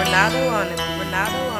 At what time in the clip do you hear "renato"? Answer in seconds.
0.00-0.48, 0.98-1.38